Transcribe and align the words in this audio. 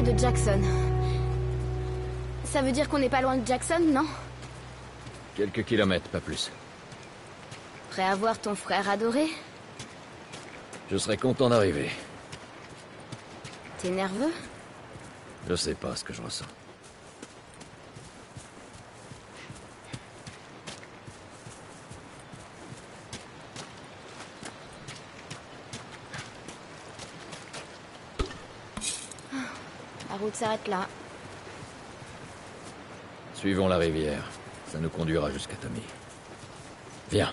côté 0.00 0.12
de 0.12 0.18
Jackson. 0.18 0.60
Ça 2.44 2.62
veut 2.62 2.72
dire 2.72 2.88
qu'on 2.88 2.98
n'est 2.98 3.10
pas 3.10 3.20
loin 3.20 3.36
de 3.36 3.46
Jackson, 3.46 3.80
non? 3.80 4.06
Quelques 5.34 5.64
kilomètres, 5.64 6.08
pas 6.08 6.20
plus. 6.20 6.50
Prêt 7.90 8.04
à 8.04 8.14
voir 8.14 8.38
ton 8.38 8.54
frère 8.54 8.88
adoré? 8.88 9.28
Je 10.90 10.96
serais 10.96 11.16
content 11.16 11.48
d'arriver. 11.48 11.90
T'es 13.78 13.90
nerveux? 13.90 14.32
Je 15.48 15.54
sais 15.54 15.74
pas 15.74 15.94
ce 15.96 16.04
que 16.04 16.12
je 16.12 16.22
ressens. 16.22 16.46
Route 30.20 30.34
s'arrête 30.34 30.68
là. 30.68 30.86
Suivons 33.34 33.68
la 33.68 33.78
rivière. 33.78 34.22
Ça 34.66 34.78
nous 34.78 34.90
conduira 34.90 35.30
jusqu'à 35.30 35.56
Tommy. 35.56 35.82
Viens. 37.10 37.32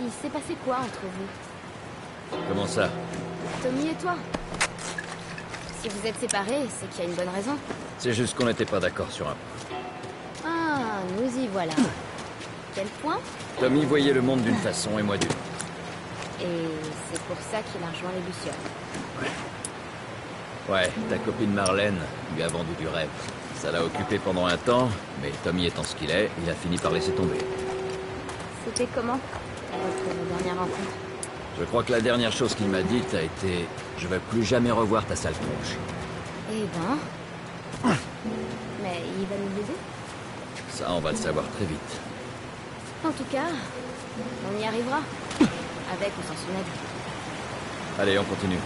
Il 0.00 0.10
s'est 0.10 0.28
passé 0.28 0.54
quoi 0.64 0.76
entre 0.76 1.00
vous? 1.02 2.38
Comment 2.48 2.66
ça? 2.66 2.88
Tommy 3.64 3.88
et 3.88 3.94
toi 3.94 4.14
Si 5.80 5.88
vous 5.88 6.06
êtes 6.06 6.20
séparés, 6.20 6.66
c'est 6.68 6.86
qu'il 6.90 7.04
y 7.04 7.06
a 7.06 7.10
une 7.10 7.16
bonne 7.16 7.34
raison. 7.34 7.56
C'est 7.98 8.12
juste 8.12 8.36
qu'on 8.36 8.44
n'était 8.44 8.66
pas 8.66 8.78
d'accord 8.78 9.10
sur 9.10 9.26
un 9.26 9.32
point. 9.32 9.78
Ah, 10.46 11.00
nous 11.18 11.42
y 11.42 11.46
voilà. 11.46 11.72
Quel 12.74 12.86
point? 13.00 13.18
Tommy 13.58 13.86
voyait 13.86 14.12
le 14.12 14.20
monde 14.20 14.42
d'une 14.42 14.56
façon 14.56 14.98
et 14.98 15.02
moi 15.02 15.16
d'une. 15.16 15.30
Et 16.42 16.68
c'est 17.10 17.22
pour 17.22 17.36
ça 17.38 17.62
qu'il 17.62 17.82
a 17.82 17.86
rejoint 17.86 18.10
les 18.12 18.26
Lucioles. 18.26 19.32
Ouais, 20.68 20.90
ta 21.08 21.16
copine 21.24 21.54
Marlène 21.54 22.00
lui 22.36 22.42
a 22.42 22.48
vendu 22.48 22.74
du 22.78 22.86
rêve. 22.86 23.08
Ça 23.56 23.72
l'a 23.72 23.82
occupé 23.82 24.18
pendant 24.18 24.44
un 24.44 24.58
temps, 24.58 24.90
mais 25.22 25.30
Tommy 25.42 25.64
étant 25.64 25.84
ce 25.84 25.96
qu'il 25.96 26.10
est, 26.10 26.28
il 26.44 26.50
a 26.50 26.54
fini 26.54 26.76
par 26.76 26.92
laisser 26.92 27.12
tomber. 27.12 27.38
C'était 28.66 28.88
comment 28.94 29.18
Votre 29.72 30.36
dernière 30.36 30.58
rencontre? 30.58 31.03
Je 31.58 31.64
crois 31.64 31.82
que 31.84 31.92
la 31.92 32.00
dernière 32.00 32.32
chose 32.32 32.54
qu'il 32.54 32.66
m'a 32.66 32.82
dite 32.82 33.14
a 33.14 33.22
été 33.22 33.66
«Je 33.98 34.08
vais 34.08 34.18
plus 34.30 34.42
jamais 34.42 34.70
revoir 34.70 35.04
ta 35.06 35.14
sale 35.14 35.34
tronche 35.34 35.76
Eh 36.50 36.64
ben... 36.74 37.94
Mais 38.82 39.02
il 39.18 39.26
va 39.26 39.36
nous 39.36 39.60
aider». 39.60 39.76
Ça, 40.70 40.86
on 40.90 41.00
va 41.00 41.12
le 41.12 41.16
savoir 41.16 41.44
très 41.56 41.64
vite. 41.64 42.00
En 43.04 43.10
tout 43.12 43.24
cas, 43.30 43.46
on 44.48 44.60
y 44.60 44.64
arrivera. 44.64 44.98
Avec 45.92 46.10
ou 46.18 46.22
sans 46.22 46.34
son 46.34 46.50
aide. 46.58 48.00
Allez, 48.00 48.18
on 48.18 48.24
continue. 48.24 48.58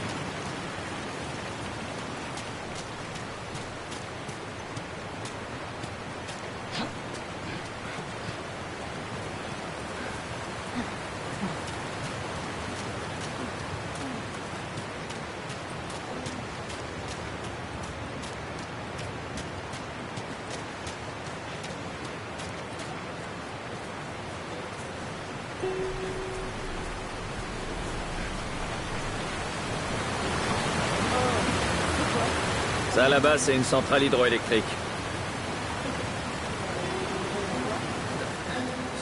Ça, 32.95 33.09
là-bas, 33.09 33.39
c'est 33.39 33.55
une 33.55 33.63
centrale 33.63 34.03
hydroélectrique. 34.03 34.65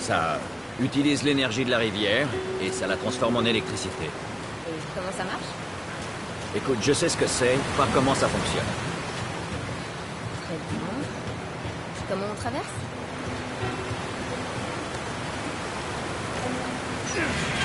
Ça 0.03 0.39
utilise 0.79 1.23
l'énergie 1.23 1.65
de 1.65 1.71
la 1.71 1.79
rivière 1.79 2.29
et 2.63 2.71
ça 2.71 2.87
la 2.87 2.97
transforme 2.97 3.37
en 3.37 3.45
électricité. 3.45 4.05
Et 4.05 4.73
comment 4.95 5.13
ça 5.17 5.25
marche? 5.25 5.51
Écoute, 6.55 6.79
je 6.83 6.93
sais 6.93 7.09
ce 7.09 7.17
que 7.17 7.27
c'est, 7.27 7.59
pas 7.77 7.87
comment 7.95 8.15
ça 8.15 8.29
fonctionne. 8.29 8.65
Très 10.45 10.57
bien. 10.71 10.81
Comment 12.09 12.27
on 12.33 12.41
traverse? 12.41 12.96
Yes! 17.17 17.56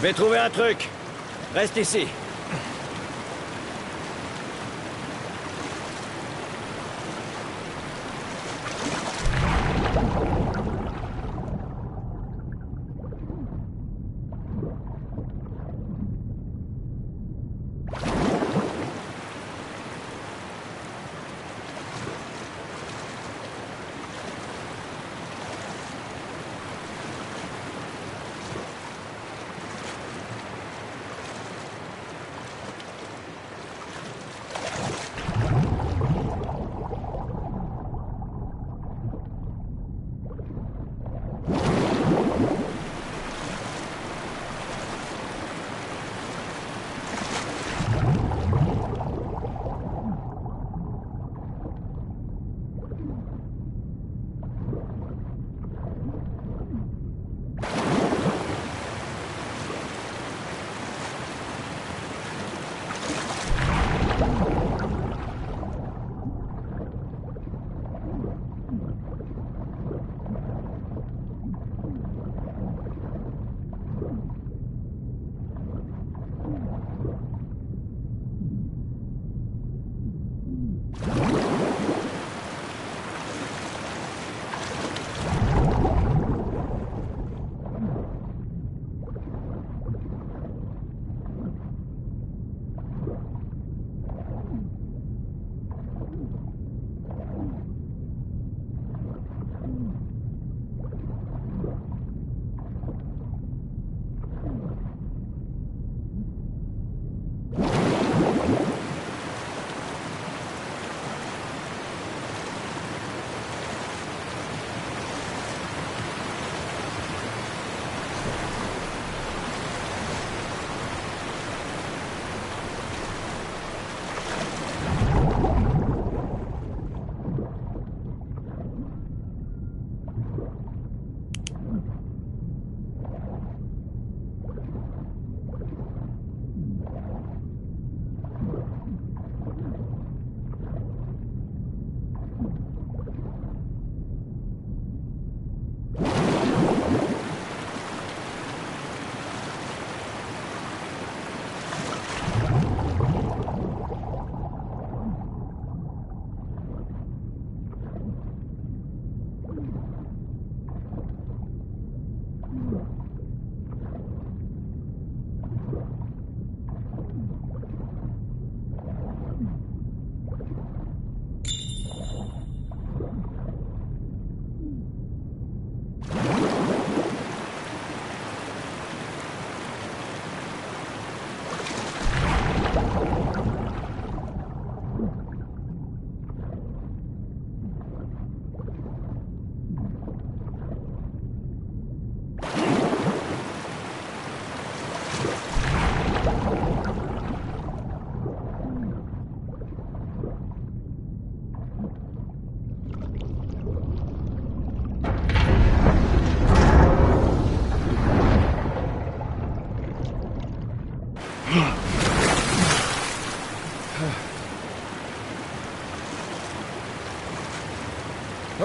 Je 0.00 0.06
vais 0.06 0.14
trouver 0.14 0.38
un 0.38 0.48
truc. 0.48 0.88
Reste 1.54 1.76
ici. 1.76 2.06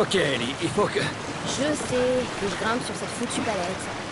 Ok, 0.06 0.20
il 0.62 0.70
faut 0.70 0.84
que... 0.84 1.00
Je 1.00 1.74
sais 1.74 1.96
que 2.40 2.48
je 2.48 2.64
grimpe 2.64 2.86
sur 2.86 2.94
cette 2.94 3.10
foutue 3.10 3.42
palette. 3.42 4.05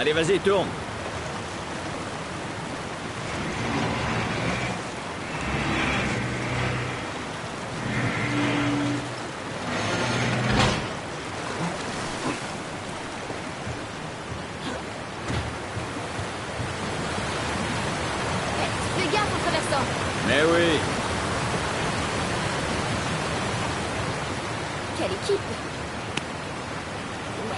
Allez, 0.00 0.14
vas-y, 0.14 0.38
tourne. 0.38 0.66
Fais 18.96 19.04
gaffe 19.12 19.34
en 19.34 19.40
traversant. 19.42 19.84
Mais 20.26 20.42
oui. 20.50 20.78
Quelle 24.96 25.12
équipe 25.12 25.40
Ouais. 27.48 27.56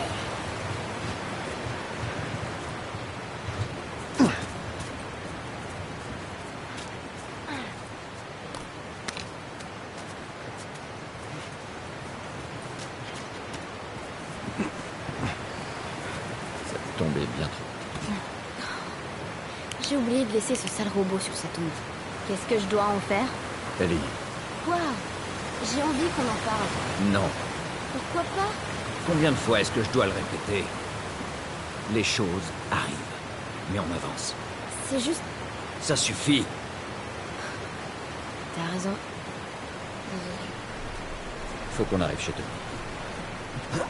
Ça 16.66 16.76
tombait 16.99 17.20
bien 17.37 17.46
trop. 17.46 17.62
J'ai 19.92 19.99
oublié 19.99 20.25
de 20.25 20.32
laisser 20.32 20.54
ce 20.54 20.68
sale 20.68 20.88
robot 20.96 21.18
sur 21.18 21.34
sa 21.34 21.49
tombe. 21.49 21.64
Qu'est-ce 22.26 22.46
que 22.49 22.58
je 22.58 22.64
dois 22.68 22.84
en 22.84 22.99
faire? 23.00 23.26
Ellie, 23.78 23.99
Quoi? 24.64 24.78
J'ai 25.70 25.82
envie 25.82 26.08
qu'on 26.16 26.22
en 26.22 26.40
parle. 26.46 27.12
non. 27.12 27.28
Pourquoi 27.92 28.22
pas? 28.34 28.49
Combien 29.06 29.32
de 29.32 29.37
fois 29.37 29.61
est-ce 29.61 29.70
que 29.70 29.82
je 29.84 29.90
dois 29.90 30.06
le 30.06 30.12
répéter? 30.12 30.64
Les 31.92 32.02
choses 32.04 32.26
arrivent. 32.70 32.94
Mais 33.70 33.80
on 33.80 33.94
avance. 33.94 34.34
C'est 34.88 34.99
juste... 34.99 35.20
Ça 35.82 35.94
suffit. 35.94 36.46
T'as 38.56 38.72
raison. 38.72 38.94
Faut 41.76 41.84
qu'on 41.84 42.00
arrive 42.00 42.18
chez 42.18 42.32
toi. 42.32 43.84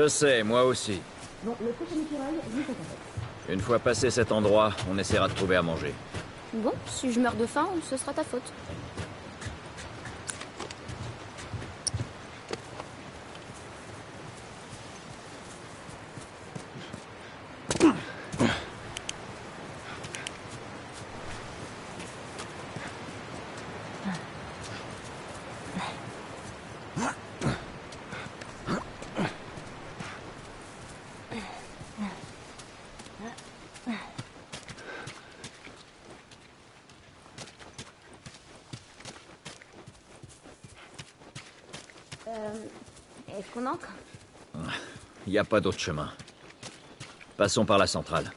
Je 0.00 0.06
sais, 0.06 0.44
moi 0.44 0.62
aussi. 0.64 1.00
Une 3.48 3.60
fois 3.60 3.80
passé 3.80 4.10
cet 4.10 4.30
endroit, 4.30 4.70
on 4.88 4.96
essaiera 4.96 5.26
de 5.26 5.34
trouver 5.34 5.56
à 5.56 5.62
manger. 5.62 5.92
Bon, 6.52 6.72
si 6.86 7.12
je 7.12 7.18
meurs 7.18 7.34
de 7.34 7.46
faim, 7.46 7.66
ce 7.82 7.96
sera 7.96 8.12
ta 8.12 8.22
faute. 8.22 8.52
Euh, 42.28 42.54
Est-ce 43.38 43.50
qu'on 43.52 43.66
entre? 43.66 43.88
Il 45.26 45.32
n'y 45.32 45.38
a 45.38 45.44
pas 45.44 45.60
d'autre 45.60 45.78
chemin. 45.78 46.10
Passons 47.36 47.64
par 47.64 47.78
la 47.78 47.86
centrale. 47.86 48.30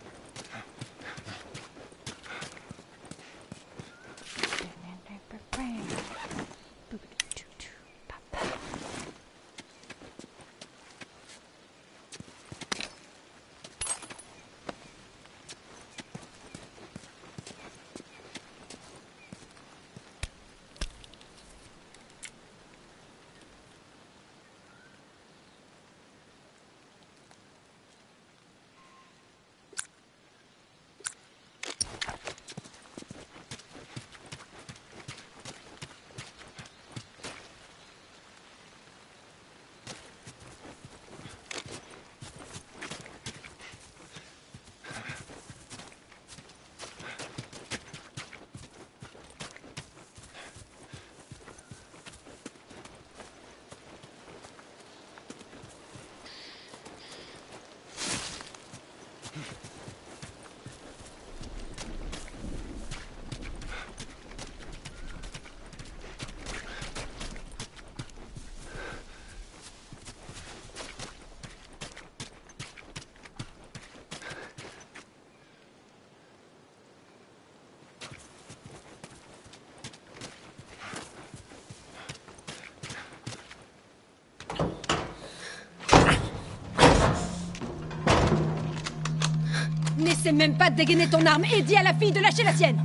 Sais 90.22 90.32
même 90.32 90.56
pas 90.56 90.70
dégainer 90.70 91.08
ton 91.08 91.25
arme 91.25 91.46
et 91.46 91.62
dis 91.62 91.75
à 91.75 91.84
la 91.84 91.94
fille 91.94 92.12
de 92.12 92.20
lâcher 92.20 92.44
la 92.44 92.54
sienne 92.54 92.80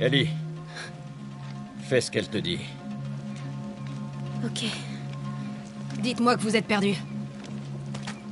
Ellie, 0.00 0.28
fais 1.82 2.00
ce 2.00 2.10
qu'elle 2.10 2.28
te 2.28 2.38
dit. 2.38 2.58
Ok. 4.44 4.64
Dites-moi 6.00 6.36
que 6.36 6.42
vous 6.42 6.56
êtes 6.56 6.66
perdu. 6.66 6.94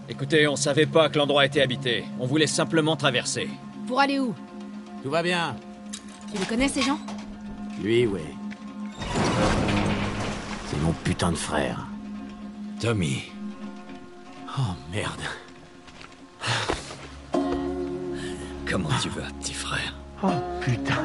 Écoutez, 0.09 0.49
on 0.49 0.57
savait 0.57 0.87
pas 0.87 1.09
que 1.09 1.19
l'endroit 1.19 1.47
était 1.47 1.62
habité. 1.62 2.05
On 2.19 2.27
voulait 2.27 2.47
simplement 2.47 2.97
traverser. 2.97 3.49
Pour 3.87 4.01
aller 4.01 4.19
où? 4.19 4.35
Tout 5.03 5.11
va 5.11 5.23
bien. 5.23 5.57
Tu 6.33 6.39
les 6.39 6.47
connais 6.47 6.69
ces 6.69 6.83
gens? 6.83 6.99
Lui, 7.81 8.07
ouais. 8.07 8.35
C'est 10.67 10.81
mon 10.83 10.93
putain 10.93 11.31
de 11.31 11.37
frère. 11.37 11.87
Tommy. 12.81 13.23
Oh 14.59 14.75
merde. 14.91 15.23
Comment 18.73 18.88
tu 19.02 19.11
vas, 19.11 19.29
petit 19.38 19.52
frère 19.52 19.95
Oh 20.23 20.29
putain. 20.62 21.05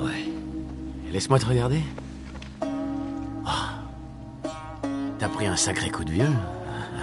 Ouais. 0.00 0.24
Laisse-moi 1.12 1.38
te 1.38 1.46
regarder. 1.46 1.80
Oh. 2.60 4.48
T'as 5.20 5.28
pris 5.28 5.46
un 5.46 5.54
sacré 5.54 5.90
coup 5.90 6.02
de 6.02 6.10
vieux. 6.10 6.32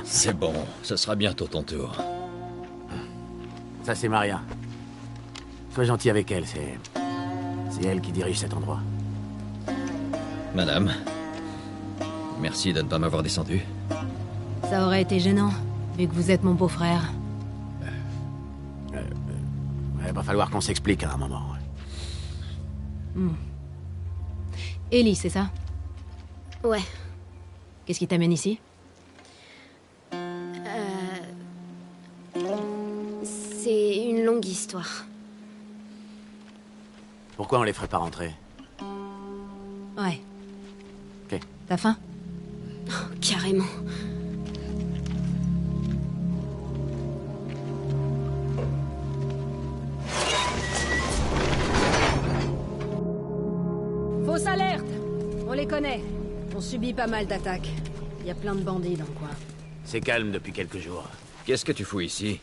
C'est 0.03 0.37
bon, 0.37 0.53
ce 0.83 0.97
sera 0.97 1.15
bientôt 1.15 1.47
ton 1.47 1.63
tour. 1.63 1.95
Ça, 3.83 3.95
c'est 3.95 4.09
Maria. 4.09 4.41
Sois 5.73 5.85
gentil 5.85 6.09
avec 6.09 6.29
elle, 6.29 6.45
c'est. 6.45 6.77
C'est 7.69 7.85
elle 7.85 8.01
qui 8.01 8.11
dirige 8.11 8.39
cet 8.39 8.53
endroit. 8.53 8.81
Madame, 10.53 10.91
merci 12.41 12.73
de 12.73 12.81
ne 12.81 12.87
pas 12.89 12.99
m'avoir 12.99 13.23
descendu. 13.23 13.61
Ça 14.69 14.85
aurait 14.85 15.03
été 15.03 15.21
gênant, 15.21 15.53
vu 15.97 16.05
que 16.05 16.13
vous 16.13 16.31
êtes 16.31 16.43
mon 16.43 16.53
beau-frère. 16.53 17.01
Falloir 20.31 20.49
qu'on 20.49 20.61
s'explique 20.61 21.03
à 21.03 21.11
un 21.11 21.17
moment. 21.17 21.43
Ellie, 24.89 25.13
c'est 25.13 25.27
ça? 25.27 25.51
Ouais. 26.63 26.79
Qu'est-ce 27.85 27.99
qui 27.99 28.07
t'amène 28.07 28.31
ici? 28.31 28.57
C'est 33.23 33.97
une 34.09 34.23
longue 34.23 34.45
histoire. 34.45 35.05
Pourquoi 37.35 37.59
on 37.59 37.63
les 37.63 37.73
ferait 37.73 37.89
pas 37.89 37.97
rentrer? 37.97 38.33
Ouais. 39.97 40.21
Ok. 41.25 41.41
T'as 41.67 41.75
faim? 41.75 41.97
Carrément. 43.19 43.65
Fausse 54.25 54.45
alerte 54.45 54.85
On 55.47 55.53
les 55.53 55.67
connaît. 55.67 56.01
On 56.55 56.61
subit 56.61 56.93
pas 56.93 57.07
mal 57.07 57.25
d'attaques. 57.25 57.69
Il 58.21 58.27
y 58.27 58.31
a 58.31 58.35
plein 58.35 58.53
de 58.55 58.61
bandits 58.61 58.95
dans 58.95 59.05
le 59.05 59.11
coin. 59.11 59.29
C'est 59.83 60.01
calme 60.01 60.31
depuis 60.31 60.51
quelques 60.51 60.77
jours. 60.77 61.05
Qu'est-ce 61.45 61.65
que 61.65 61.71
tu 61.71 61.83
fous 61.83 62.01
ici? 62.01 62.39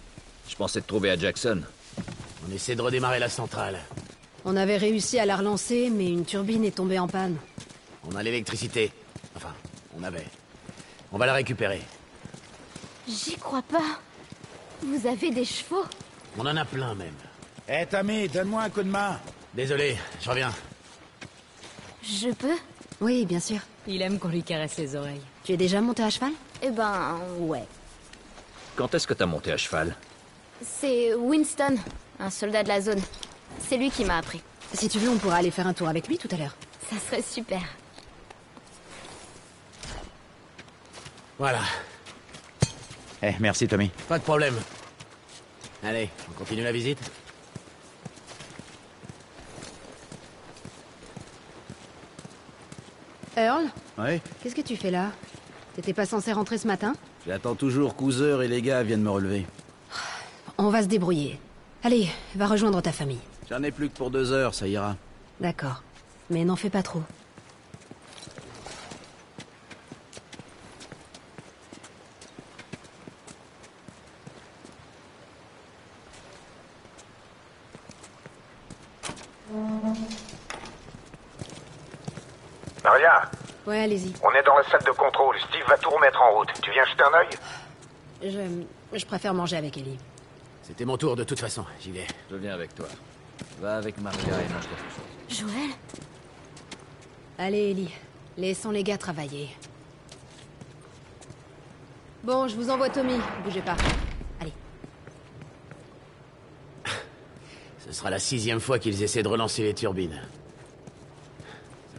Je 0.48 0.56
pensais 0.56 0.80
te 0.80 0.86
trouver 0.88 1.10
à 1.10 1.16
Jackson. 1.16 1.62
On 2.48 2.52
essaie 2.52 2.74
de 2.74 2.82
redémarrer 2.82 3.18
la 3.18 3.28
centrale. 3.28 3.78
On 4.44 4.56
avait 4.56 4.76
réussi 4.76 5.18
à 5.18 5.26
la 5.26 5.36
relancer, 5.36 5.90
mais 5.90 6.08
une 6.10 6.24
turbine 6.24 6.64
est 6.64 6.76
tombée 6.76 6.98
en 6.98 7.06
panne. 7.06 7.36
On 8.10 8.16
a 8.16 8.22
l'électricité. 8.22 8.90
Enfin, 9.36 9.54
on 9.98 10.02
avait. 10.02 10.26
On 11.12 11.18
va 11.18 11.26
la 11.26 11.34
récupérer. 11.34 11.80
J'y 13.06 13.36
crois 13.36 13.62
pas. 13.62 14.00
Vous 14.82 15.06
avez 15.06 15.30
des 15.30 15.44
chevaux? 15.44 15.84
On 16.36 16.46
en 16.46 16.56
a 16.56 16.64
plein 16.64 16.94
même. 16.94 17.14
Hé 17.68 17.86
Tommy, 17.86 18.28
donne-moi 18.28 18.62
un 18.62 18.70
coup 18.70 18.82
de 18.82 18.90
main. 18.90 19.18
Désolé, 19.54 19.96
je 20.20 20.30
reviens. 20.30 20.52
Je 22.10 22.30
peux 22.30 22.56
Oui, 23.00 23.26
bien 23.26 23.40
sûr. 23.40 23.58
Il 23.86 24.02
aime 24.02 24.18
qu'on 24.18 24.28
lui 24.28 24.42
caresse 24.42 24.76
les 24.78 24.96
oreilles. 24.96 25.20
Tu 25.44 25.52
es 25.52 25.56
déjà 25.56 25.80
monté 25.80 26.02
à 26.02 26.10
cheval? 26.10 26.32
Eh 26.62 26.70
ben, 26.70 27.18
ouais. 27.40 27.64
Quand 28.76 28.94
est-ce 28.94 29.06
que 29.06 29.14
t'as 29.14 29.26
monté 29.26 29.52
à 29.52 29.56
cheval? 29.56 29.94
C'est 30.62 31.14
Winston, 31.14 31.76
un 32.18 32.30
soldat 32.30 32.62
de 32.62 32.68
la 32.68 32.80
zone. 32.80 33.00
C'est 33.68 33.76
lui 33.76 33.90
qui 33.90 34.04
m'a 34.04 34.18
appris. 34.18 34.42
Si 34.74 34.88
tu 34.88 34.98
veux, 34.98 35.08
on 35.08 35.16
pourra 35.18 35.36
aller 35.36 35.50
faire 35.50 35.66
un 35.66 35.72
tour 35.74 35.88
avec 35.88 36.08
lui 36.08 36.18
tout 36.18 36.28
à 36.32 36.36
l'heure. 36.36 36.54
Ça 36.90 36.96
serait 36.98 37.22
super. 37.22 37.62
Voilà, 41.38 41.60
Eh, 43.22 43.32
merci 43.38 43.68
Tommy. 43.68 43.90
pas 44.08 44.18
de 44.18 44.24
problème. 44.24 44.56
Allez, 45.84 46.10
on 46.28 46.32
continue 46.32 46.64
la 46.64 46.72
visite 46.72 46.98
Earl 53.38 53.64
Oui 53.98 54.20
Qu'est-ce 54.42 54.54
que 54.54 54.60
tu 54.60 54.76
fais 54.76 54.90
là? 54.90 55.10
T'étais 55.74 55.92
pas 55.92 56.06
censé 56.06 56.32
rentrer 56.32 56.58
ce 56.58 56.66
matin? 56.66 56.94
J'attends 57.26 57.54
toujours 57.54 57.94
qu'Hooser 57.94 58.44
et 58.44 58.48
les 58.48 58.62
gars 58.62 58.82
viennent 58.82 59.02
me 59.02 59.10
relever. 59.10 59.46
On 60.58 60.70
va 60.70 60.82
se 60.82 60.88
débrouiller. 60.88 61.38
Allez, 61.84 62.08
va 62.34 62.46
rejoindre 62.46 62.80
ta 62.82 62.90
famille. 62.90 63.20
J'en 63.48 63.62
ai 63.62 63.70
plus 63.70 63.88
que 63.88 63.96
pour 63.96 64.10
deux 64.10 64.32
heures, 64.32 64.54
ça 64.54 64.66
ira. 64.66 64.96
D'accord. 65.40 65.82
Mais 66.30 66.44
n'en 66.44 66.56
fais 66.56 66.70
pas 66.70 66.82
trop. 66.82 67.02
Maria, 82.84 83.30
Ouais, 83.68 83.80
allez-y. 83.80 84.14
on 84.24 84.30
est 84.32 84.42
dans 84.44 84.56
la 84.56 84.64
salle 84.64 84.82
de 84.82 84.90
contrôle. 84.92 85.36
Steve 85.40 85.62
va 85.68 85.76
tout 85.76 85.90
remettre 85.90 86.18
en 86.22 86.38
route. 86.38 86.48
Tu 86.62 86.70
viens 86.70 86.86
jeter 86.86 87.02
un 87.02 87.18
œil? 87.18 87.28
Je... 88.22 88.98
Je 88.98 89.04
préfère 89.04 89.34
manger 89.34 89.58
avec 89.58 89.76
Ellie. 89.76 89.98
C'était 90.62 90.86
mon 90.86 90.96
tour 90.96 91.16
de 91.16 91.24
toute 91.24 91.38
façon, 91.38 91.66
j'y 91.78 91.92
vais. 91.92 92.06
Je 92.30 92.36
viens 92.36 92.54
avec 92.54 92.74
toi. 92.74 92.86
Va 93.60 93.76
avec 93.76 93.98
Maria 93.98 94.20
et 94.20 94.52
mange 94.52 94.66
quelque 95.28 95.36
chose. 95.36 95.38
Joël? 95.52 95.70
Allez, 97.36 97.72
Ellie. 97.72 97.94
Laissons 98.38 98.70
les 98.70 98.82
gars 98.82 98.96
travailler. 98.96 99.50
Bon, 102.24 102.48
je 102.48 102.56
vous 102.56 102.70
envoie 102.70 102.88
Tommy. 102.88 103.20
Bougez 103.44 103.60
pas. 103.60 103.76
Allez. 104.40 104.54
Ce 107.86 107.92
sera 107.92 108.08
la 108.08 108.18
sixième 108.18 108.60
fois 108.60 108.78
qu'ils 108.78 109.02
essaient 109.02 109.22
de 109.22 109.28
relancer 109.28 109.62
les 109.62 109.74
turbines. 109.74 110.22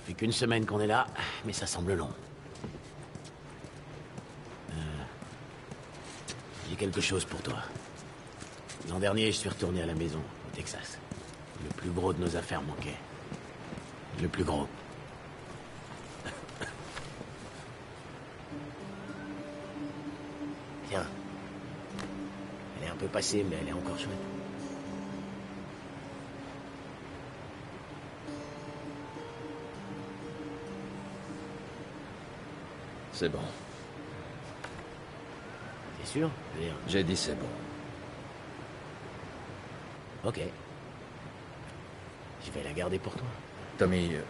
Fait 0.10 0.16
qu'une 0.16 0.32
semaine 0.32 0.66
qu'on 0.66 0.80
est 0.80 0.88
là, 0.88 1.06
mais 1.46 1.54
ça 1.54 1.68
semble 1.68 1.94
long. 1.94 2.10
Euh, 4.72 4.74
J'ai 6.68 6.76
quelque 6.76 7.00
chose 7.00 7.26
pour 7.26 7.40
toi. 7.44 7.60
L'an 8.90 8.98
dernier, 8.98 9.28
je 9.28 9.38
suis 9.38 9.50
retourné 9.50 9.84
à 9.84 9.86
la 9.86 9.94
maison, 9.94 10.18
au 10.18 10.56
Texas. 10.56 10.98
Le 11.64 11.70
plus 11.70 11.92
gros 11.92 12.12
de 12.12 12.20
nos 12.20 12.36
affaires 12.36 12.64
manquait. 12.64 12.98
Le 14.20 14.28
plus 14.28 14.44
gros. 14.44 14.68
Tiens. 20.90 21.06
Elle 22.80 22.88
est 22.88 22.92
un 22.92 22.96
peu 22.96 23.06
passée, 23.06 23.46
mais 23.48 23.58
elle 23.62 23.68
est 23.68 23.74
encore 23.74 24.00
chouette. 24.00 24.39
C'est 33.20 33.28
bon. 33.28 33.40
T'es 36.00 36.08
sûr? 36.08 36.30
J'ai 36.88 37.04
dit 37.04 37.18
c'est 37.18 37.36
bon. 37.36 37.50
Ok. 40.24 40.40
Je 42.46 42.52
vais 42.52 42.64
la 42.64 42.72
garder 42.72 42.98
pour 42.98 43.12
toi. 43.12 43.28
Tommy, 43.78 44.16
euh, 44.16 44.22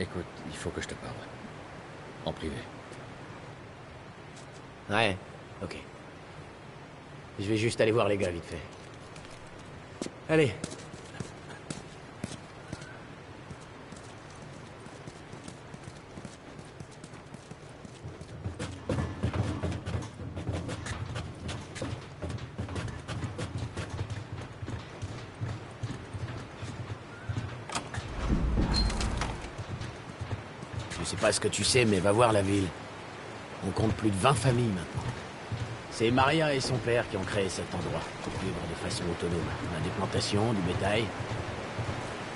écoute, 0.00 0.24
il 0.48 0.56
faut 0.56 0.70
que 0.70 0.80
je 0.80 0.88
te 0.88 0.94
parle. 0.94 1.14
En 2.24 2.32
privé. 2.32 2.56
Ouais, 4.90 5.16
ok. 5.62 5.76
Je 7.38 7.44
vais 7.44 7.58
juste 7.58 7.80
aller 7.80 7.92
voir 7.92 8.08
les 8.08 8.16
gars 8.16 8.30
vite 8.30 8.44
fait. 8.44 8.58
Allez. 10.28 10.52
Sais 31.06 31.16
pas 31.16 31.30
ce 31.30 31.38
que 31.38 31.48
tu 31.48 31.62
sais, 31.62 31.84
mais 31.84 32.00
va 32.00 32.10
voir 32.10 32.32
la 32.32 32.42
ville. 32.42 32.66
On 33.66 33.70
compte 33.70 33.92
plus 33.94 34.10
de 34.10 34.16
20 34.16 34.34
familles 34.34 34.66
maintenant. 34.66 35.02
C'est 35.92 36.10
Maria 36.10 36.52
et 36.52 36.60
son 36.60 36.76
père 36.76 37.08
qui 37.08 37.16
ont 37.16 37.22
créé 37.22 37.48
cet 37.48 37.72
endroit 37.74 38.00
pour 38.22 38.32
vivre 38.42 38.56
de 38.68 38.74
façon 38.88 39.04
autonome. 39.04 39.38
On 39.72 39.76
a 39.80 39.80
des 39.82 39.90
plantations, 39.90 40.52
du 40.52 40.60
bétail. 40.62 41.04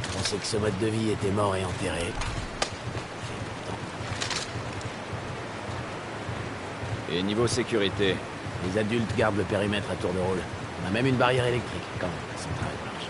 Je 0.04 0.09
pensais 0.16 0.37
que 0.37 0.46
ce 0.46 0.56
mode 0.56 0.78
de 0.78 0.87
vie 0.87 1.11
était 1.11 1.30
mort 1.30 1.54
et 1.56 1.64
enterré. 1.64 2.06
Et 2.06 2.12
pourtant, 3.66 3.78
Et 7.12 7.22
niveau 7.22 7.46
sécurité, 7.48 8.16
les 8.64 8.78
adultes 8.80 9.14
gardent 9.16 9.38
le 9.38 9.44
périmètre 9.44 9.90
à 9.90 9.96
tour 9.96 10.12
de 10.12 10.20
rôle. 10.20 10.38
On 10.83 10.88
a 10.88 10.90
même 10.90 11.06
une 11.06 11.16
barrière 11.16 11.46
électrique 11.46 11.83
quand 11.98 12.06
la 12.06 12.38
centrale 12.38 12.72
marche. 12.85 13.09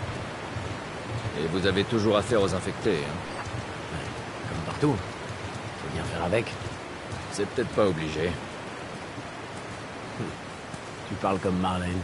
et 1.39 1.47
vous 1.47 1.65
avez 1.67 1.83
toujours 1.83 2.17
affaire 2.17 2.41
aux 2.41 2.53
infectés, 2.53 2.97
hein 2.97 3.15
Ouais, 3.93 4.49
comme 4.49 4.63
partout. 4.65 4.95
Faire 6.21 6.25
avec. 6.25 6.45
C'est 7.31 7.47
peut-être 7.47 7.69
pas 7.69 7.87
obligé. 7.87 8.31
Tu 11.09 11.15
parles 11.15 11.39
comme 11.39 11.57
Marlène. 11.57 12.01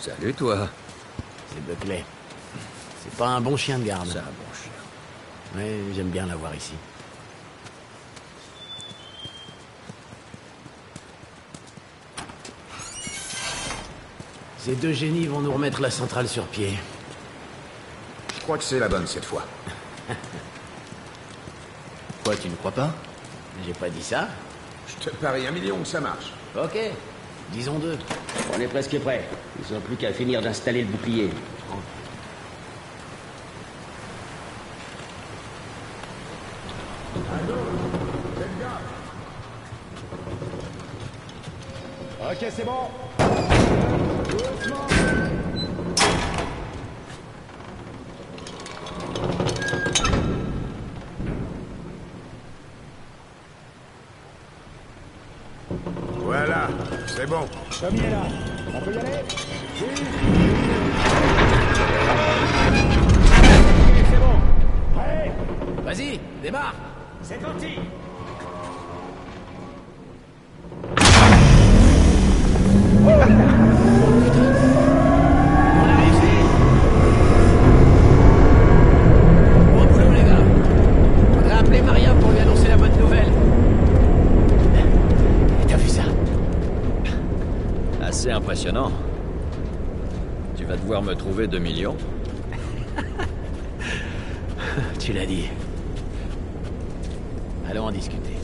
Salut 0.00 0.34
toi. 0.34 0.68
C'est 1.48 1.66
Buckley. 1.66 2.04
C'est 3.02 3.16
pas 3.16 3.28
un 3.28 3.40
bon 3.40 3.56
chien 3.56 3.78
de 3.78 3.84
garde. 3.84 4.08
C'est 4.08 4.18
un 4.18 4.22
bon 4.22 4.54
chien. 4.54 5.60
Ouais, 5.60 5.78
j'aime 5.94 6.10
bien 6.10 6.26
l'avoir 6.26 6.54
ici. 6.54 6.74
Ces 14.58 14.74
deux 14.74 14.92
génies 14.92 15.26
vont 15.26 15.40
nous 15.40 15.52
remettre 15.52 15.80
la 15.80 15.90
centrale 15.90 16.28
sur 16.28 16.44
pied. 16.46 16.76
Je 18.46 18.48
crois 18.48 18.58
que 18.58 18.64
c'est 18.64 18.78
la 18.78 18.86
bonne 18.86 19.08
cette 19.08 19.24
fois. 19.24 19.44
Quoi, 22.24 22.36
tu 22.36 22.48
ne 22.48 22.54
crois 22.54 22.70
pas? 22.70 22.94
J'ai 23.66 23.72
pas 23.72 23.90
dit 23.90 24.04
ça 24.04 24.28
Je 24.86 25.10
te 25.10 25.16
parie 25.16 25.44
un 25.48 25.50
million 25.50 25.80
que 25.80 25.88
ça 25.88 26.00
marche. 26.00 26.32
Ok. 26.56 26.78
Disons 27.50 27.80
deux. 27.80 27.98
On 28.54 28.60
est 28.60 28.68
presque 28.68 29.00
prêt. 29.00 29.28
Ils 29.58 29.74
n'ont 29.74 29.80
plus 29.80 29.96
qu'à 29.96 30.12
finir 30.12 30.42
d'installer 30.42 30.82
le 30.82 30.86
bouclier. 30.86 31.28
Ok, 42.30 42.46
c'est 42.48 42.64
bon. 42.64 42.90
C'est 57.78 58.45
impressionnant. 88.36 88.92
Tu 90.56 90.64
vas 90.64 90.76
devoir 90.76 91.02
me 91.02 91.14
trouver 91.14 91.48
2 91.48 91.58
millions. 91.58 91.96
Tu 94.98 95.12
l'as 95.12 95.24
dit. 95.24 95.48
Allons 97.68 97.84
en 97.84 97.90
discuter. 97.90 98.34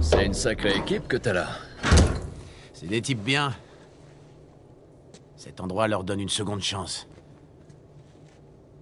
C'est 0.00 0.26
une 0.26 0.34
sacrée 0.34 0.76
équipe 0.76 1.08
que 1.08 1.16
t'as 1.16 1.32
là. 1.32 1.48
C'est 2.74 2.88
des 2.88 3.00
types 3.00 3.22
bien. 3.22 3.54
Cet 5.36 5.60
endroit 5.60 5.88
leur 5.88 6.04
donne 6.04 6.20
une 6.20 6.28
seconde 6.28 6.60
chance. 6.60 7.08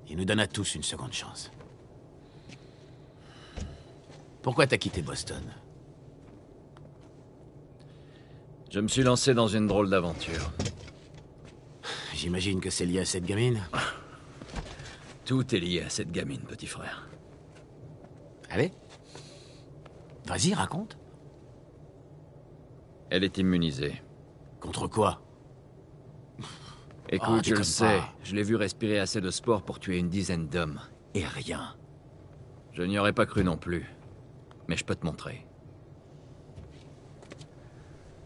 Il 0.08 0.16
nous 0.16 0.24
donne 0.24 0.40
à 0.40 0.46
tous 0.46 0.74
une 0.74 0.82
seconde 0.82 1.12
chance. 1.12 1.50
Pourquoi 4.46 4.68
t'as 4.68 4.78
quitté 4.78 5.02
Boston 5.02 5.42
Je 8.70 8.78
me 8.78 8.86
suis 8.86 9.02
lancé 9.02 9.34
dans 9.34 9.48
une 9.48 9.66
drôle 9.66 9.90
d'aventure. 9.90 10.52
J'imagine 12.14 12.60
que 12.60 12.70
c'est 12.70 12.86
lié 12.86 13.00
à 13.00 13.04
cette 13.04 13.24
gamine. 13.24 13.60
Tout 15.24 15.52
est 15.52 15.58
lié 15.58 15.82
à 15.82 15.88
cette 15.88 16.12
gamine, 16.12 16.42
petit 16.42 16.68
frère. 16.68 17.08
Allez. 18.48 18.70
Vas-y, 20.28 20.54
raconte. 20.54 20.96
Elle 23.10 23.24
est 23.24 23.38
immunisée. 23.38 24.00
Contre 24.60 24.86
quoi 24.86 25.22
Écoute, 27.08 27.28
Ah, 27.38 27.42
je 27.44 27.54
le 27.56 27.64
sais, 27.64 27.98
pas. 27.98 28.14
je 28.22 28.36
l'ai 28.36 28.44
vu 28.44 28.54
respirer 28.54 29.00
assez 29.00 29.20
de 29.20 29.30
sport 29.32 29.64
pour 29.64 29.80
tuer 29.80 29.98
une 29.98 30.08
dizaine 30.08 30.46
d'hommes. 30.46 30.80
Et 31.14 31.24
rien. 31.24 31.74
Je 32.74 32.84
n'y 32.84 32.96
aurais 32.96 33.12
pas 33.12 33.26
cru 33.26 33.42
non 33.42 33.56
plus. 33.56 33.86
Mais 34.68 34.76
je 34.76 34.84
peux 34.84 34.94
te 34.94 35.06
montrer. 35.06 35.46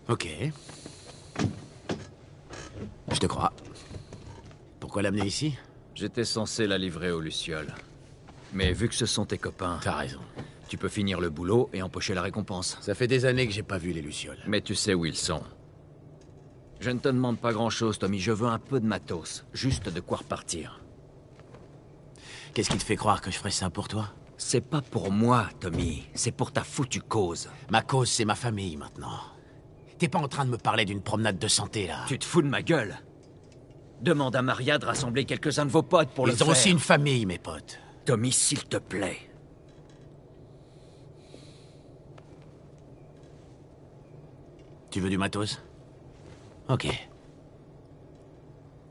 Ok. 0.08 0.26
Je 3.12 3.18
te 3.18 3.26
crois. 3.26 3.52
Pourquoi 4.78 5.02
l'amener 5.02 5.26
ici? 5.26 5.56
J'étais 5.94 6.24
censé 6.24 6.66
la 6.66 6.78
livrer 6.78 7.10
aux 7.10 7.20
Lucioles. 7.20 7.74
Mais 8.52 8.72
vu 8.72 8.88
que 8.88 8.94
ce 8.94 9.06
sont 9.06 9.26
tes 9.26 9.38
copains, 9.38 9.78
T'as 9.82 9.94
raison. 9.96 10.20
tu 10.68 10.76
peux 10.78 10.88
finir 10.88 11.20
le 11.20 11.30
boulot 11.30 11.68
et 11.72 11.82
empocher 11.82 12.14
la 12.14 12.22
récompense. 12.22 12.78
Ça 12.80 12.94
fait 12.94 13.06
des 13.06 13.24
années 13.24 13.46
que 13.46 13.52
j'ai 13.52 13.62
pas 13.62 13.78
vu 13.78 13.92
les 13.92 14.02
Lucioles. 14.02 14.38
Mais 14.46 14.60
tu 14.60 14.74
sais 14.74 14.94
où 14.94 15.04
ils 15.04 15.16
sont. 15.16 15.42
Je 16.80 16.90
ne 16.90 16.98
te 16.98 17.08
demande 17.08 17.38
pas 17.38 17.52
grand-chose, 17.52 17.98
Tommy. 17.98 18.18
Je 18.18 18.32
veux 18.32 18.48
un 18.48 18.58
peu 18.58 18.80
de 18.80 18.86
matos. 18.86 19.44
Juste 19.52 19.88
de 19.90 20.00
quoi 20.00 20.18
repartir. 20.18 20.80
Qu'est-ce 22.54 22.70
qui 22.70 22.78
te 22.78 22.82
fait 22.84 22.96
croire 22.96 23.20
que 23.20 23.30
je 23.30 23.36
ferais 23.36 23.50
ça 23.50 23.70
pour 23.70 23.86
toi? 23.86 24.08
C'est 24.42 24.62
pas 24.62 24.80
pour 24.80 25.12
moi, 25.12 25.48
Tommy. 25.60 26.02
C'est 26.14 26.32
pour 26.32 26.50
ta 26.50 26.64
foutue 26.64 27.02
cause. 27.02 27.50
Ma 27.70 27.82
cause, 27.82 28.08
c'est 28.10 28.24
ma 28.24 28.34
famille 28.34 28.74
maintenant. 28.78 29.20
T'es 29.98 30.08
pas 30.08 30.18
en 30.18 30.28
train 30.28 30.46
de 30.46 30.50
me 30.50 30.56
parler 30.56 30.86
d'une 30.86 31.02
promenade 31.02 31.38
de 31.38 31.46
santé, 31.46 31.86
là 31.86 32.06
Tu 32.08 32.18
te 32.18 32.24
fous 32.24 32.40
de 32.40 32.48
ma 32.48 32.62
gueule 32.62 32.96
Demande 34.00 34.34
à 34.34 34.40
Maria 34.40 34.78
de 34.78 34.86
rassembler 34.86 35.26
quelques-uns 35.26 35.66
de 35.66 35.70
vos 35.70 35.82
potes 35.82 36.08
pour 36.14 36.26
le 36.26 36.32
Ils 36.32 36.42
ont 36.42 36.46
faire. 36.46 36.52
aussi 36.52 36.70
une 36.70 36.78
famille, 36.78 37.26
mes 37.26 37.38
potes. 37.38 37.78
Tommy, 38.06 38.32
s'il 38.32 38.64
te 38.64 38.78
plaît. 38.78 39.18
Tu 44.90 45.00
veux 45.00 45.10
du 45.10 45.18
matos? 45.18 45.60
Ok. 46.70 46.86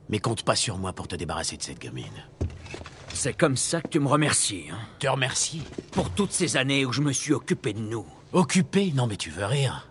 Mais 0.10 0.20
compte 0.20 0.44
pas 0.44 0.56
sur 0.56 0.78
moi 0.78 0.94
pour 0.94 1.08
te 1.08 1.16
débarrasser 1.16 1.58
de 1.58 1.64
cette 1.64 1.80
gamine. 1.80 2.29
C'est 3.20 3.34
comme 3.34 3.58
ça 3.58 3.82
que 3.82 3.90
tu 3.90 4.00
me 4.00 4.08
remercies, 4.08 4.68
hein 4.72 4.80
Te 4.98 5.06
remercie. 5.10 5.62
Pour 5.92 6.10
toutes 6.10 6.32
ces 6.32 6.56
années 6.56 6.86
où 6.86 6.94
je 6.94 7.02
me 7.02 7.12
suis 7.12 7.34
occupé 7.34 7.74
de 7.74 7.82
nous. 7.82 8.06
Occupé? 8.32 8.94
Non, 8.96 9.08
mais 9.08 9.18
tu 9.18 9.30
veux 9.30 9.44
rire. 9.44 9.90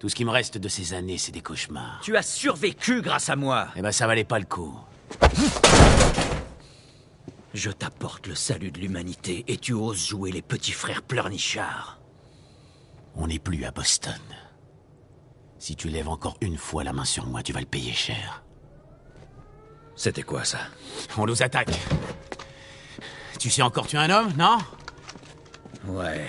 Tout 0.00 0.08
ce 0.08 0.16
qui 0.16 0.24
me 0.24 0.30
reste 0.32 0.58
de 0.58 0.68
ces 0.68 0.92
années, 0.92 1.18
c'est 1.18 1.30
des 1.30 1.40
cauchemars. 1.40 2.00
Tu 2.02 2.16
as 2.16 2.22
survécu 2.22 3.00
grâce 3.00 3.28
à 3.28 3.36
moi. 3.36 3.68
Eh 3.76 3.80
ben, 3.80 3.92
ça 3.92 4.08
valait 4.08 4.24
pas 4.24 4.40
le 4.40 4.44
coup. 4.44 4.76
Je 7.54 7.70
t'apporte 7.70 8.26
le 8.26 8.34
salut 8.34 8.72
de 8.72 8.80
l'humanité 8.80 9.44
et 9.46 9.56
tu 9.56 9.72
oses 9.72 10.04
jouer 10.04 10.32
les 10.32 10.42
petits 10.42 10.72
frères 10.72 11.02
pleurnichards. 11.02 12.00
On 13.14 13.28
n'est 13.28 13.38
plus 13.38 13.64
à 13.64 13.70
Boston. 13.70 14.20
Si 15.60 15.76
tu 15.76 15.88
lèves 15.90 16.08
encore 16.08 16.38
une 16.40 16.58
fois 16.58 16.82
la 16.82 16.92
main 16.92 17.04
sur 17.04 17.24
moi, 17.24 17.44
tu 17.44 17.52
vas 17.52 17.60
le 17.60 17.66
payer 17.66 17.92
cher. 17.92 18.42
C'était 19.96 20.22
quoi 20.22 20.44
ça 20.44 20.58
On 21.16 21.26
nous 21.26 21.42
attaque. 21.42 21.78
Tu 23.38 23.50
sais 23.50 23.62
encore 23.62 23.86
tuer 23.86 23.98
un 23.98 24.10
homme, 24.10 24.32
non 24.36 24.58
Ouais. 25.86 26.26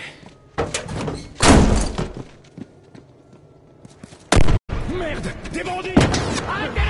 Merde 4.93 5.27
Des 5.51 5.63
bandits 5.63 5.89
Joël. 5.95 6.82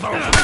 Oh! 0.00 0.38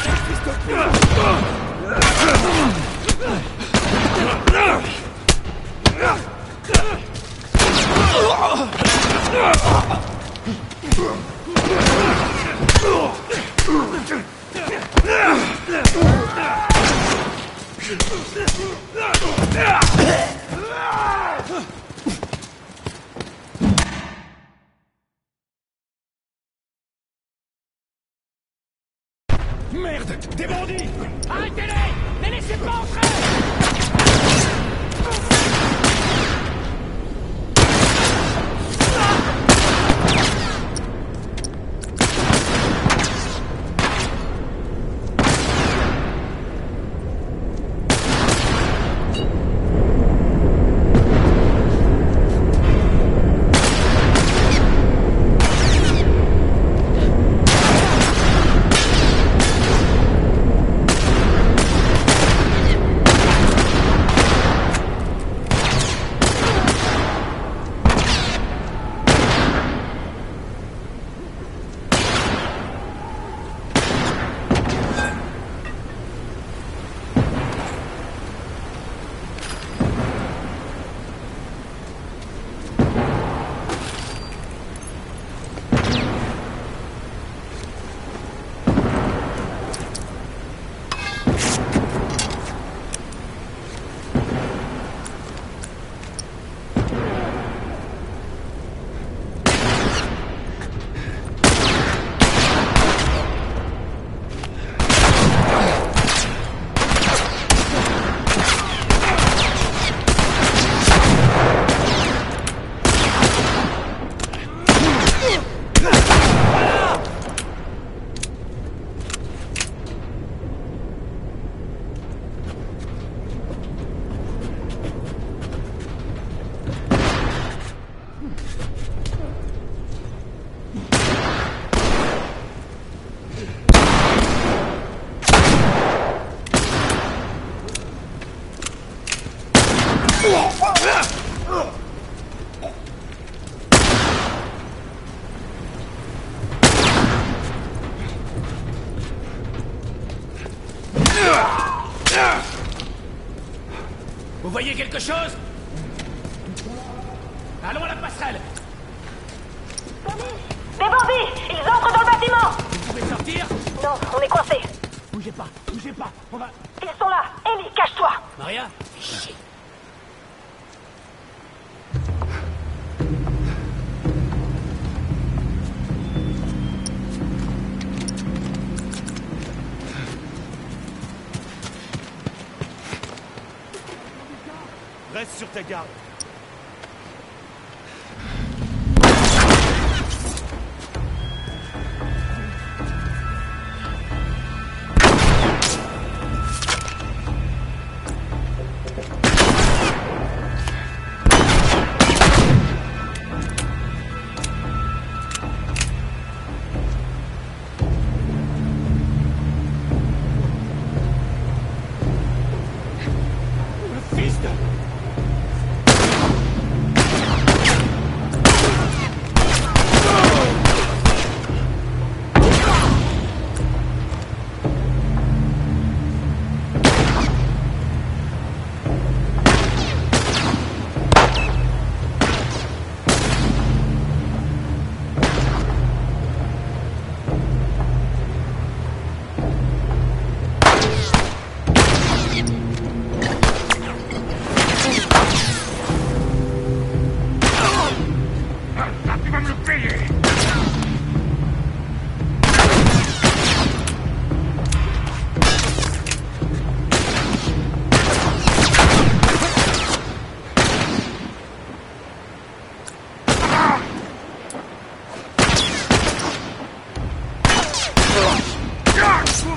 Vous 154.42 154.50
voyez 154.50 154.74
quelque 154.74 154.98
chose? 154.98 155.36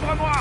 Ouvre-moi 0.08 0.32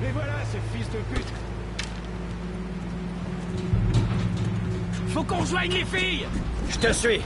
Mais 0.00 0.10
voilà 0.12 0.32
ces 0.44 0.60
fils 0.72 0.88
de 0.90 0.98
pute. 1.12 1.26
Faut 5.08 5.24
qu'on 5.24 5.38
rejoigne 5.38 5.72
les 5.72 5.84
filles. 5.84 6.26
Je 6.70 6.78
te 6.78 6.92
suis. 6.92 7.20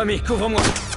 Tommy, 0.00 0.18
couvre-moi 0.18 0.89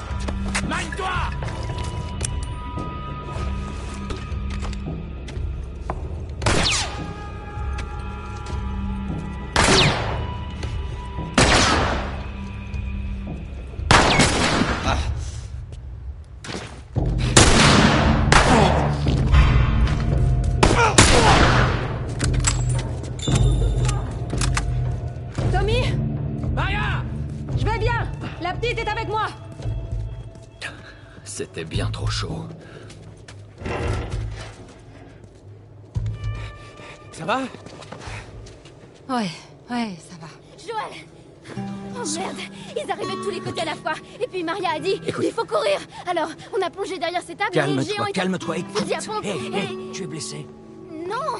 merde 42.34 42.52
Ils 42.86 42.92
arrivaient 42.92 43.16
de 43.16 43.24
tous 43.24 43.30
les 43.30 43.40
côtés 43.40 43.62
à 43.62 43.66
la 43.66 43.76
fois. 43.76 43.94
Et 44.22 44.28
puis 44.28 44.44
Maria 44.44 44.72
a 44.76 44.80
dit 44.80 45.00
il 45.06 45.32
faut 45.32 45.46
courir. 45.46 45.80
Alors, 46.08 46.30
on 46.58 46.62
a 46.62 46.70
plongé 46.70 46.98
derrière 47.00 47.22
ces 47.22 47.36
tables 47.36 47.58
et 47.58 47.74
les 47.74 47.84
géants 47.84 48.06
Calme-toi, 48.14 48.58
écoute. 48.58 48.74
pompe 49.06 49.24
Hé, 49.26 49.30
et- 49.30 49.58
hé, 49.58 49.92
tu 49.94 50.04
es 50.04 50.08
blessé. 50.08 50.46
Non 50.92 51.40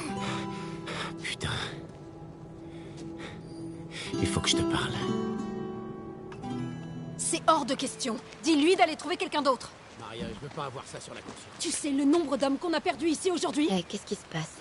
Putain. 1.22 1.48
Il 4.20 4.26
faut 4.26 4.40
que 4.40 4.48
je 4.48 4.56
te 4.56 4.62
parle. 4.62 4.92
C'est 7.16 7.42
hors 7.48 7.64
de 7.64 7.74
question. 7.74 8.16
Dis-lui 8.42 8.76
d'aller 8.76 8.96
trouver 8.96 9.16
quelqu'un 9.16 9.42
d'autre. 9.42 9.70
Maria, 10.00 10.26
je 10.28 10.40
veux 10.46 10.54
pas 10.54 10.66
avoir 10.66 10.84
ça 10.86 11.00
sur 11.00 11.14
la 11.14 11.20
conscience. 11.20 11.44
Tu 11.58 11.70
sais 11.70 11.90
le 11.90 12.04
nombre 12.04 12.36
d'hommes 12.36 12.58
qu'on 12.58 12.72
a 12.72 12.80
perdus 12.80 13.08
ici 13.08 13.30
aujourd'hui 13.30 13.68
Eh, 13.70 13.82
qu'est-ce 13.82 14.04
qui 14.06 14.14
se 14.14 14.24
passe? 14.30 14.58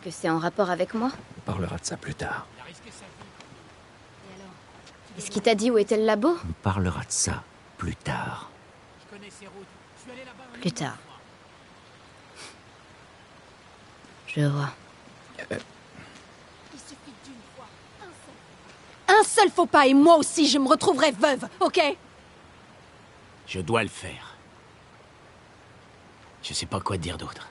Est-ce 0.00 0.08
que 0.08 0.22
c'est 0.22 0.30
en 0.30 0.38
rapport 0.38 0.70
avec 0.70 0.94
moi 0.94 1.10
On 1.36 1.40
parlera 1.42 1.76
de 1.76 1.84
ça 1.84 1.98
plus 1.98 2.14
tard. 2.14 2.46
Est-ce 5.18 5.30
qu'il 5.30 5.42
t'a 5.42 5.54
dit 5.54 5.70
où 5.70 5.76
était 5.76 5.98
le 5.98 6.06
labo 6.06 6.38
On 6.48 6.52
parlera 6.62 7.00
de 7.00 7.10
ça 7.10 7.42
plus 7.76 7.96
tard. 7.96 8.50
Plus 10.58 10.72
tard. 10.72 10.96
Je 14.26 14.40
vois. 14.40 14.70
Un 19.08 19.22
seul 19.24 19.50
faux 19.50 19.66
pas 19.66 19.86
et 19.86 19.92
moi 19.92 20.16
aussi 20.16 20.48
je 20.48 20.56
me 20.56 20.68
retrouverai 20.68 21.10
veuve, 21.12 21.46
ok 21.60 21.78
Je 23.46 23.60
dois 23.60 23.82
le 23.82 23.90
faire. 23.90 24.34
Je 26.42 26.54
sais 26.54 26.64
pas 26.64 26.80
quoi 26.80 26.96
te 26.96 27.02
dire 27.02 27.18
d'autre. 27.18 27.50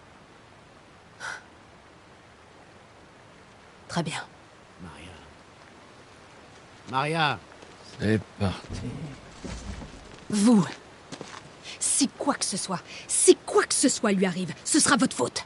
Très 3.90 4.04
bien. 4.04 4.24
Maria. 4.82 5.12
Maria 6.92 7.40
C'est 8.00 8.22
parti. 8.40 8.82
Vous. 10.30 10.66
Si 11.80 12.08
quoi 12.08 12.36
que 12.36 12.46
ce 12.46 12.56
soit, 12.56 12.82
si 13.08 13.36
quoi 13.36 13.64
que 13.66 13.74
ce 13.74 13.90
soit 13.90 14.12
lui 14.12 14.26
arrive, 14.26 14.54
ce 14.64 14.80
sera 14.80 14.96
votre 14.96 15.16
faute. 15.16 15.44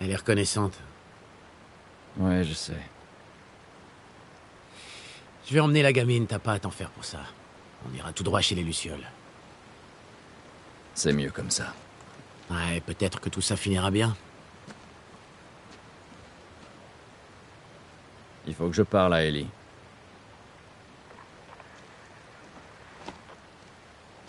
Elle 0.00 0.10
est 0.10 0.16
reconnaissante. 0.16 0.74
Ouais, 2.16 2.42
je 2.42 2.54
sais. 2.54 2.80
Je 5.46 5.54
vais 5.54 5.60
emmener 5.60 5.82
la 5.82 5.92
gamine, 5.92 6.26
t'as 6.26 6.38
pas 6.38 6.54
à 6.54 6.58
t'en 6.58 6.70
faire 6.70 6.90
pour 6.90 7.04
ça. 7.04 7.20
On 7.86 7.94
ira 7.94 8.12
tout 8.12 8.24
droit 8.24 8.40
chez 8.40 8.54
les 8.54 8.62
Lucioles. 8.62 9.06
C'est 10.94 11.12
mieux 11.12 11.30
comme 11.30 11.50
ça. 11.50 11.74
Ouais, 12.50 12.80
peut-être 12.80 13.20
que 13.20 13.28
tout 13.28 13.40
ça 13.40 13.56
finira 13.56 13.90
bien. 13.90 14.16
Il 18.46 18.54
faut 18.54 18.66
que 18.68 18.74
je 18.74 18.82
parle 18.82 19.14
à 19.14 19.24
Ellie. 19.24 19.48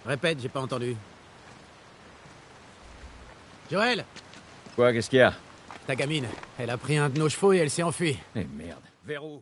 Répète, 0.06 0.40
j'ai 0.42 0.50
pas 0.50 0.62
entendu. 0.62 0.96
Joël 3.72 4.06
Quoi, 4.76 4.92
qu'est-ce 4.92 5.10
qu'il 5.10 5.20
y 5.20 5.22
a? 5.22 5.34
Ta 5.88 5.96
gamine, 5.96 6.28
elle 6.58 6.70
a 6.70 6.78
pris 6.78 6.98
un 6.98 7.10
de 7.10 7.20
nos 7.20 7.30
chevaux 7.30 7.54
et 7.54 7.58
elle 7.58 7.70
s'est 7.70 7.84
enfuie. 7.84 8.18
Eh 8.36 8.46
merde. 8.46 8.82
Vers 9.06 9.24
où? 9.26 9.42